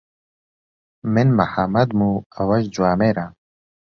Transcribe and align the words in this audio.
من 1.13 1.27
محەممەدم 1.37 1.99
و 2.09 2.11
ئەوەش 2.35 2.65
جوامێرە. 2.75 3.25